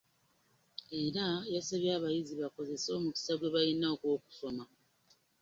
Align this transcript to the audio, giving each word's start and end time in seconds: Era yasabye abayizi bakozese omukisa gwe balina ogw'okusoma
Era 1.01 1.25
yasabye 1.55 1.89
abayizi 1.97 2.33
bakozese 2.41 2.87
omukisa 2.97 3.33
gwe 3.39 3.49
balina 3.55 3.85
ogw'okusoma 3.93 4.63